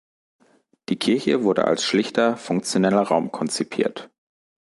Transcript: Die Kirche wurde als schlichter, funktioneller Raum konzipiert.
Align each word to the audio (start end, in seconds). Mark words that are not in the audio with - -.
Die 0.89 0.95
Kirche 0.97 1.43
wurde 1.43 1.65
als 1.65 1.85
schlichter, 1.85 2.35
funktioneller 2.35 3.03
Raum 3.03 3.31
konzipiert. 3.31 4.09